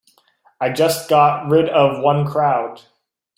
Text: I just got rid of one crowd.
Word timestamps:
I 0.59 0.71
just 0.71 1.09
got 1.09 1.47
rid 1.47 1.69
of 1.69 2.01
one 2.03 2.25
crowd. 2.25 2.81